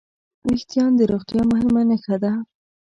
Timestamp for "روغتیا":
1.11-1.41